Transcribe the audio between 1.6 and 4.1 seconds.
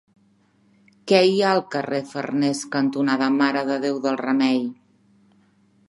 carrer Farnés cantonada Mare de Déu